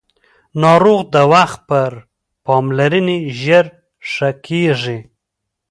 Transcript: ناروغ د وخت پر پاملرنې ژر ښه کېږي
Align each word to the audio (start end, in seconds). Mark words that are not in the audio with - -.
ناروغ 0.63 1.01
د 1.13 1.15
وخت 1.33 1.59
پر 1.69 1.91
پاملرنې 2.45 3.17
ژر 3.41 3.65
ښه 4.11 4.29
کېږي 4.45 4.99